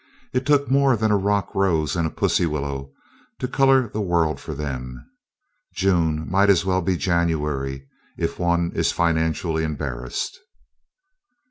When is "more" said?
0.67-0.97